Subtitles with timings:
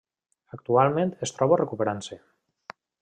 [0.57, 2.19] Actualment es troba recuperant-se.